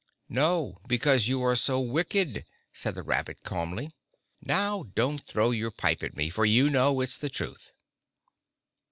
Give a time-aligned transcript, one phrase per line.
[0.29, 3.91] "No, because you are so wicked," said the rabbit calmly.
[4.41, 7.71] "Now, don't throw your pipe at me, for you know it's the truth."